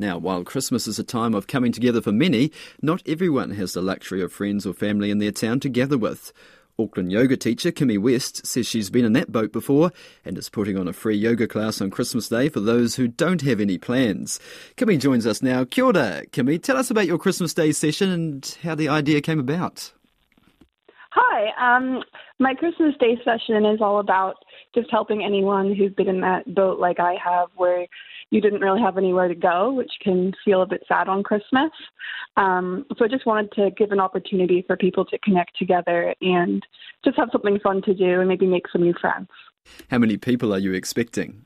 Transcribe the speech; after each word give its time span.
Now, 0.00 0.16
while 0.16 0.44
Christmas 0.44 0.86
is 0.86 1.00
a 1.00 1.04
time 1.04 1.34
of 1.34 1.48
coming 1.48 1.72
together 1.72 2.00
for 2.00 2.12
many, 2.12 2.52
not 2.80 3.02
everyone 3.04 3.50
has 3.50 3.72
the 3.72 3.82
luxury 3.82 4.22
of 4.22 4.32
friends 4.32 4.64
or 4.64 4.72
family 4.72 5.10
in 5.10 5.18
their 5.18 5.32
town 5.32 5.58
to 5.58 5.68
gather 5.68 5.98
with. 5.98 6.32
Auckland 6.78 7.10
yoga 7.10 7.36
teacher 7.36 7.72
Kimmy 7.72 7.98
West 7.98 8.46
says 8.46 8.68
she's 8.68 8.90
been 8.90 9.04
in 9.04 9.12
that 9.14 9.32
boat 9.32 9.50
before 9.50 9.90
and 10.24 10.38
is 10.38 10.48
putting 10.48 10.78
on 10.78 10.86
a 10.86 10.92
free 10.92 11.16
yoga 11.16 11.48
class 11.48 11.80
on 11.80 11.90
Christmas 11.90 12.28
Day 12.28 12.48
for 12.48 12.60
those 12.60 12.94
who 12.94 13.08
don't 13.08 13.42
have 13.42 13.58
any 13.58 13.76
plans. 13.76 14.38
Kimmy 14.76 15.00
joins 15.00 15.26
us 15.26 15.42
now. 15.42 15.64
Kia 15.64 15.86
ora, 15.86 16.22
Kimmy. 16.30 16.62
Tell 16.62 16.76
us 16.76 16.92
about 16.92 17.08
your 17.08 17.18
Christmas 17.18 17.52
Day 17.52 17.72
session 17.72 18.08
and 18.08 18.56
how 18.62 18.76
the 18.76 18.88
idea 18.88 19.20
came 19.20 19.40
about. 19.40 19.92
Hi. 21.10 21.76
Um, 21.76 22.04
my 22.38 22.54
Christmas 22.54 22.94
Day 23.00 23.18
session 23.24 23.66
is 23.66 23.80
all 23.80 23.98
about 23.98 24.36
just 24.76 24.88
helping 24.92 25.24
anyone 25.24 25.74
who's 25.74 25.92
been 25.92 26.08
in 26.08 26.20
that 26.20 26.54
boat 26.54 26.78
like 26.78 27.00
I 27.00 27.16
have, 27.24 27.48
where 27.56 27.88
you 28.30 28.40
didn't 28.40 28.60
really 28.60 28.80
have 28.80 28.98
anywhere 28.98 29.28
to 29.28 29.34
go, 29.34 29.72
which 29.72 29.92
can 30.02 30.32
feel 30.44 30.62
a 30.62 30.66
bit 30.66 30.84
sad 30.86 31.08
on 31.08 31.22
Christmas. 31.22 31.70
Um, 32.36 32.84
so 32.96 33.04
I 33.04 33.08
just 33.08 33.26
wanted 33.26 33.52
to 33.52 33.70
give 33.70 33.90
an 33.92 34.00
opportunity 34.00 34.62
for 34.66 34.76
people 34.76 35.04
to 35.06 35.18
connect 35.18 35.56
together 35.58 36.14
and 36.20 36.62
just 37.04 37.16
have 37.16 37.30
something 37.32 37.58
fun 37.60 37.82
to 37.82 37.94
do 37.94 38.20
and 38.20 38.28
maybe 38.28 38.46
make 38.46 38.68
some 38.70 38.82
new 38.82 38.94
friends. 39.00 39.28
How 39.90 39.98
many 39.98 40.16
people 40.16 40.52
are 40.54 40.58
you 40.58 40.72
expecting? 40.72 41.44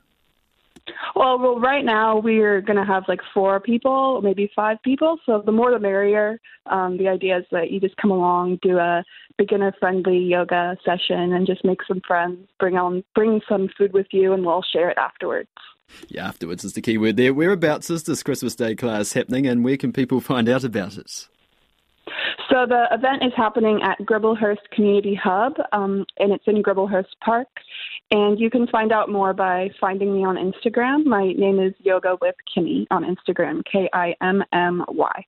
Well, 1.15 1.39
well, 1.39 1.59
right 1.59 1.85
now 1.85 2.17
we're 2.17 2.59
going 2.59 2.75
to 2.75 2.83
have 2.83 3.03
like 3.07 3.21
four 3.33 3.61
people, 3.61 4.21
maybe 4.21 4.51
five 4.53 4.77
people. 4.83 5.17
So 5.25 5.41
the 5.45 5.51
more 5.51 5.71
the 5.71 5.79
merrier. 5.79 6.41
Um, 6.65 6.97
the 6.97 7.07
idea 7.07 7.37
is 7.37 7.45
that 7.51 7.71
you 7.71 7.79
just 7.79 7.95
come 7.97 8.11
along, 8.11 8.59
do 8.61 8.77
a 8.77 9.03
beginner-friendly 9.37 10.17
yoga 10.17 10.77
session, 10.83 11.33
and 11.33 11.47
just 11.47 11.63
make 11.63 11.79
some 11.87 12.01
friends. 12.05 12.49
Bring 12.59 12.75
on, 12.75 13.03
bring 13.15 13.39
some 13.47 13.69
food 13.77 13.93
with 13.93 14.07
you, 14.11 14.33
and 14.33 14.45
we'll 14.45 14.61
share 14.73 14.89
it 14.89 14.97
afterwards. 14.97 15.49
Yeah, 16.07 16.27
afterwards 16.27 16.63
is 16.63 16.73
the 16.73 16.81
key 16.81 16.97
word 16.97 17.17
there. 17.17 17.33
Whereabouts 17.33 17.89
is 17.89 18.03
this 18.03 18.23
Christmas 18.23 18.55
Day 18.55 18.75
class 18.75 19.13
happening, 19.13 19.47
and 19.47 19.63
where 19.63 19.77
can 19.77 19.93
people 19.93 20.21
find 20.21 20.49
out 20.49 20.63
about 20.63 20.97
it? 20.97 21.27
So 22.49 22.65
the 22.67 22.85
event 22.91 23.23
is 23.23 23.31
happening 23.35 23.81
at 23.81 23.99
Gribblehurst 23.99 24.69
Community 24.71 25.15
Hub, 25.15 25.53
um, 25.71 26.05
and 26.19 26.31
it's 26.31 26.43
in 26.47 26.61
Gribblehurst 26.61 27.05
Park. 27.23 27.47
And 28.11 28.39
you 28.39 28.49
can 28.49 28.67
find 28.67 28.91
out 28.91 29.09
more 29.09 29.33
by 29.33 29.69
finding 29.79 30.13
me 30.13 30.25
on 30.25 30.35
Instagram. 30.35 31.05
My 31.05 31.31
name 31.31 31.59
is 31.59 31.73
Yoga 31.79 32.17
with 32.21 32.35
Kimmy 32.55 32.85
on 32.91 33.03
Instagram, 33.03 33.63
K 33.65 33.89
I 33.93 34.13
M 34.21 34.43
M 34.51 34.83
Y. 34.87 35.25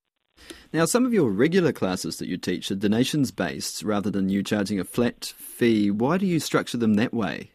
Now, 0.74 0.86
some 0.86 1.06
of 1.06 1.14
your 1.14 1.32
regular 1.32 1.72
classes 1.72 2.18
that 2.18 2.28
you 2.28 2.38
teach 2.38 2.70
are 2.70 2.76
donations 2.76 3.32
based 3.32 3.82
rather 3.84 4.12
than 4.12 4.30
you 4.30 4.44
charging 4.44 4.80
a 4.80 4.84
flat 4.84 5.34
fee. 5.38 5.90
Why 5.90 6.18
do 6.18 6.26
you 6.26 6.40
structure 6.40 6.78
them 6.78 6.96
that 6.96 7.14
way? 7.14 7.52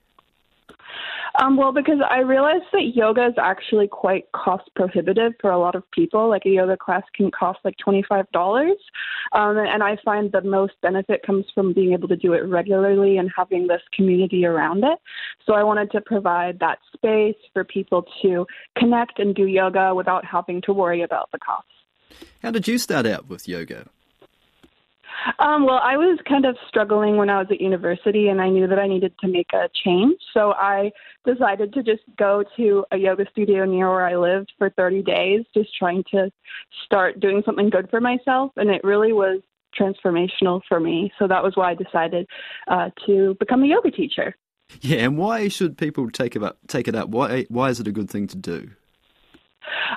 Um, 1.40 1.56
well, 1.56 1.72
because 1.72 2.00
I 2.08 2.18
realized 2.18 2.64
that 2.72 2.92
yoga 2.94 3.24
is 3.24 3.34
actually 3.40 3.88
quite 3.88 4.30
cost 4.32 4.68
prohibitive 4.76 5.32
for 5.40 5.50
a 5.50 5.58
lot 5.58 5.74
of 5.74 5.90
people. 5.90 6.28
Like 6.28 6.44
a 6.44 6.50
yoga 6.50 6.76
class 6.76 7.02
can 7.14 7.30
cost 7.30 7.58
like 7.64 7.76
$25. 7.84 8.24
Um, 9.32 9.56
and 9.56 9.82
I 9.82 9.96
find 10.04 10.30
the 10.30 10.42
most 10.42 10.74
benefit 10.82 11.22
comes 11.24 11.46
from 11.54 11.72
being 11.72 11.94
able 11.94 12.08
to 12.08 12.16
do 12.16 12.34
it 12.34 12.40
regularly 12.40 13.16
and 13.16 13.30
having 13.34 13.66
this 13.66 13.80
community 13.94 14.44
around 14.44 14.84
it. 14.84 14.98
So 15.46 15.54
I 15.54 15.62
wanted 15.62 15.90
to 15.92 16.02
provide 16.02 16.58
that 16.58 16.78
space 16.92 17.36
for 17.54 17.64
people 17.64 18.04
to 18.20 18.46
connect 18.76 19.18
and 19.18 19.34
do 19.34 19.46
yoga 19.46 19.94
without 19.94 20.26
having 20.26 20.60
to 20.62 20.74
worry 20.74 21.00
about 21.02 21.30
the 21.32 21.38
cost. 21.38 21.66
How 22.42 22.50
did 22.50 22.68
you 22.68 22.76
start 22.76 23.06
out 23.06 23.28
with 23.30 23.48
yoga? 23.48 23.86
Um, 25.38 25.64
well, 25.64 25.80
I 25.82 25.96
was 25.96 26.18
kind 26.28 26.44
of 26.44 26.56
struggling 26.68 27.16
when 27.16 27.30
I 27.30 27.38
was 27.38 27.48
at 27.50 27.60
university, 27.60 28.28
and 28.28 28.40
I 28.40 28.48
knew 28.48 28.66
that 28.66 28.78
I 28.78 28.86
needed 28.86 29.12
to 29.20 29.28
make 29.28 29.52
a 29.52 29.68
change. 29.84 30.18
So 30.32 30.52
I 30.52 30.92
decided 31.26 31.72
to 31.74 31.82
just 31.82 32.02
go 32.18 32.44
to 32.56 32.84
a 32.90 32.96
yoga 32.96 33.26
studio 33.30 33.64
near 33.64 33.88
where 33.90 34.06
I 34.06 34.16
lived 34.16 34.52
for 34.58 34.70
30 34.70 35.02
days, 35.02 35.44
just 35.54 35.70
trying 35.76 36.04
to 36.12 36.30
start 36.84 37.20
doing 37.20 37.42
something 37.44 37.70
good 37.70 37.90
for 37.90 38.00
myself. 38.00 38.52
And 38.56 38.70
it 38.70 38.82
really 38.84 39.12
was 39.12 39.40
transformational 39.78 40.60
for 40.68 40.80
me. 40.80 41.12
So 41.18 41.28
that 41.28 41.42
was 41.42 41.52
why 41.54 41.70
I 41.70 41.74
decided 41.74 42.26
uh, 42.68 42.90
to 43.06 43.36
become 43.38 43.62
a 43.62 43.66
yoga 43.66 43.90
teacher. 43.90 44.34
Yeah, 44.80 44.98
and 44.98 45.18
why 45.18 45.48
should 45.48 45.76
people 45.76 46.10
take 46.10 46.36
it 46.36 46.42
up? 46.42 46.58
Take 46.68 46.86
it 46.86 46.94
up. 46.94 47.08
Why? 47.08 47.44
Why 47.48 47.70
is 47.70 47.80
it 47.80 47.88
a 47.88 47.92
good 47.92 48.08
thing 48.08 48.28
to 48.28 48.36
do? 48.36 48.70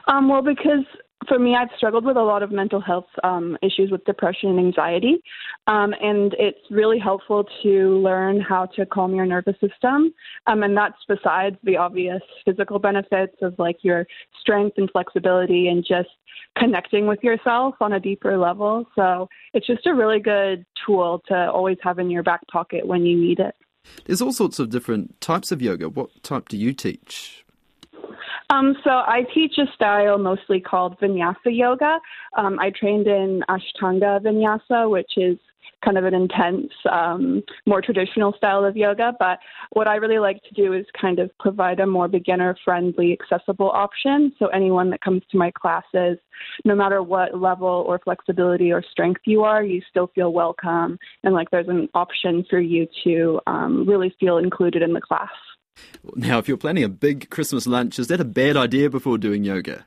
Um, 0.07 0.29
well, 0.29 0.41
because 0.41 0.85
for 1.27 1.39
me, 1.39 1.55
I've 1.55 1.69
struggled 1.77 2.05
with 2.05 2.17
a 2.17 2.21
lot 2.21 2.43
of 2.43 2.51
mental 2.51 2.81
health 2.81 3.07
um, 3.23 3.57
issues 3.61 3.91
with 3.91 4.03
depression 4.05 4.49
and 4.49 4.59
anxiety. 4.59 5.21
Um, 5.67 5.93
and 6.01 6.35
it's 6.39 6.59
really 6.69 6.99
helpful 6.99 7.45
to 7.63 7.99
learn 7.99 8.41
how 8.41 8.65
to 8.75 8.85
calm 8.85 9.15
your 9.15 9.25
nervous 9.25 9.55
system. 9.59 10.13
Um, 10.47 10.63
and 10.63 10.75
that's 10.75 10.97
besides 11.07 11.57
the 11.63 11.77
obvious 11.77 12.21
physical 12.45 12.79
benefits 12.79 13.35
of 13.41 13.55
like 13.57 13.77
your 13.81 14.05
strength 14.39 14.77
and 14.77 14.89
flexibility 14.91 15.67
and 15.67 15.85
just 15.87 16.09
connecting 16.57 17.07
with 17.07 17.21
yourself 17.23 17.75
on 17.81 17.93
a 17.93 17.99
deeper 17.99 18.37
level. 18.37 18.85
So 18.95 19.27
it's 19.53 19.67
just 19.67 19.85
a 19.87 19.93
really 19.93 20.19
good 20.19 20.65
tool 20.85 21.21
to 21.27 21.35
always 21.35 21.77
have 21.83 21.99
in 21.99 22.09
your 22.09 22.23
back 22.23 22.41
pocket 22.51 22.85
when 22.85 23.05
you 23.05 23.17
need 23.17 23.39
it. 23.39 23.55
There's 24.05 24.21
all 24.21 24.31
sorts 24.31 24.59
of 24.59 24.69
different 24.69 25.19
types 25.19 25.51
of 25.51 25.61
yoga. 25.61 25.89
What 25.89 26.23
type 26.23 26.49
do 26.49 26.57
you 26.57 26.73
teach? 26.73 27.45
Um, 28.53 28.75
so 28.83 28.91
I 28.91 29.23
teach 29.33 29.57
a 29.57 29.65
style 29.73 30.17
mostly 30.19 30.59
called 30.59 30.99
Vinyasa 30.99 31.35
Yoga. 31.45 31.99
Um, 32.37 32.59
I 32.59 32.71
trained 32.79 33.07
in 33.07 33.41
Ashtanga 33.49 34.21
Vinyasa, 34.21 34.89
which 34.91 35.11
is 35.17 35.39
kind 35.83 35.97
of 35.97 36.05
an 36.05 36.13
intense, 36.13 36.71
um, 36.91 37.41
more 37.65 37.81
traditional 37.81 38.31
style 38.37 38.63
of 38.63 38.77
yoga. 38.77 39.13
But 39.19 39.39
what 39.71 39.87
I 39.87 39.95
really 39.95 40.19
like 40.19 40.41
to 40.43 40.53
do 40.53 40.73
is 40.73 40.85
kind 40.99 41.19
of 41.19 41.29
provide 41.39 41.79
a 41.79 41.87
more 41.87 42.07
beginner 42.07 42.55
friendly, 42.63 43.17
accessible 43.19 43.71
option. 43.71 44.31
So 44.39 44.47
anyone 44.47 44.89
that 44.91 45.01
comes 45.01 45.23
to 45.31 45.37
my 45.37 45.51
classes, 45.51 46.17
no 46.63 46.75
matter 46.75 47.01
what 47.03 47.37
level 47.37 47.83
or 47.87 47.99
flexibility 47.99 48.71
or 48.71 48.83
strength 48.91 49.21
you 49.25 49.43
are, 49.43 49.63
you 49.63 49.81
still 49.89 50.11
feel 50.13 50.31
welcome. 50.31 50.97
And 51.23 51.33
like 51.33 51.49
there's 51.49 51.67
an 51.67 51.89
option 51.95 52.45
for 52.49 52.59
you 52.59 52.87
to 53.03 53.41
um, 53.47 53.85
really 53.87 54.15
feel 54.19 54.37
included 54.37 54.83
in 54.83 54.93
the 54.93 55.01
class. 55.01 55.29
Now, 56.15 56.37
if 56.37 56.47
you're 56.47 56.57
planning 56.57 56.83
a 56.83 56.89
big 56.89 57.29
Christmas 57.29 57.65
lunch, 57.65 57.97
is 57.97 58.07
that 58.07 58.19
a 58.19 58.25
bad 58.25 58.57
idea 58.57 58.89
before 58.89 59.17
doing 59.17 59.43
yoga? 59.43 59.85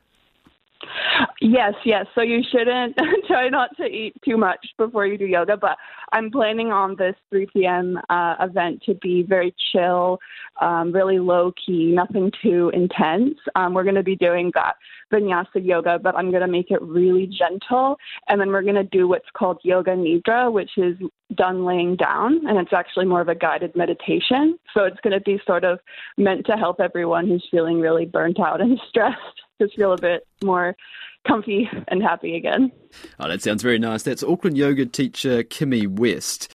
Yes, 1.39 1.73
yes. 1.85 2.07
So 2.15 2.21
you 2.21 2.41
shouldn't 2.51 2.97
try 3.27 3.49
not 3.49 3.75
to 3.77 3.83
eat 3.83 4.15
too 4.25 4.37
much 4.37 4.65
before 4.77 5.05
you 5.05 5.17
do 5.17 5.25
yoga. 5.25 5.55
But 5.55 5.77
I'm 6.11 6.31
planning 6.31 6.71
on 6.71 6.95
this 6.95 7.15
3 7.29 7.47
p.m. 7.53 7.99
Uh, 8.09 8.35
event 8.39 8.81
to 8.87 8.95
be 8.95 9.21
very 9.21 9.53
chill, 9.71 10.19
um, 10.61 10.91
really 10.91 11.19
low 11.19 11.51
key, 11.63 11.91
nothing 11.93 12.31
too 12.41 12.71
intense. 12.73 13.35
Um, 13.55 13.75
we're 13.75 13.83
going 13.83 13.95
to 13.95 14.03
be 14.03 14.15
doing 14.15 14.51
that 14.55 14.75
vinyasa 15.13 15.63
yoga, 15.63 15.99
but 15.99 16.15
I'm 16.15 16.31
going 16.31 16.41
to 16.41 16.47
make 16.47 16.71
it 16.71 16.81
really 16.81 17.27
gentle. 17.27 17.97
And 18.29 18.41
then 18.41 18.49
we're 18.49 18.63
going 18.63 18.75
to 18.75 18.83
do 18.83 19.07
what's 19.07 19.29
called 19.37 19.59
yoga 19.61 19.91
nidra, 19.91 20.51
which 20.51 20.71
is 20.77 20.97
done 21.35 21.65
laying 21.65 21.95
down. 21.97 22.47
And 22.47 22.57
it's 22.57 22.73
actually 22.73 23.05
more 23.05 23.21
of 23.21 23.29
a 23.29 23.35
guided 23.35 23.75
meditation. 23.75 24.57
So 24.73 24.85
it's 24.85 24.99
going 25.03 25.13
to 25.13 25.21
be 25.21 25.39
sort 25.45 25.63
of 25.63 25.79
meant 26.17 26.47
to 26.47 26.53
help 26.53 26.79
everyone 26.79 27.27
who's 27.27 27.47
feeling 27.51 27.79
really 27.79 28.05
burnt 28.05 28.39
out 28.39 28.59
and 28.59 28.79
stressed 28.89 29.41
just 29.59 29.75
feel 29.75 29.93
a 29.93 29.97
bit 29.97 30.25
more 30.43 30.75
comfy 31.27 31.69
and 31.87 32.01
happy 32.01 32.35
again. 32.35 32.71
Oh, 33.19 33.27
that 33.27 33.41
sounds 33.41 33.63
very 33.63 33.79
nice. 33.79 34.03
That's 34.03 34.23
Auckland 34.23 34.57
yoga 34.57 34.85
teacher 34.85 35.43
Kimmy 35.43 35.87
West. 35.87 36.45